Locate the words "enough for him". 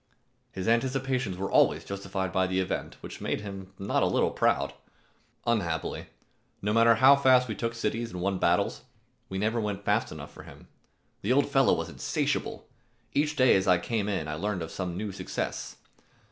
10.11-10.67